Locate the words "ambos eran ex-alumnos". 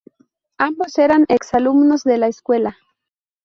0.57-2.03